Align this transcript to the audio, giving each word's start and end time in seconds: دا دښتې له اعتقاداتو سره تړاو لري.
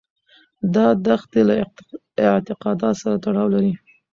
دا 0.75 0.87
دښتې 1.05 1.41
له 1.47 1.53
اعتقاداتو 2.27 2.99
سره 3.01 3.15
تړاو 3.25 3.47
لري. 3.55 3.73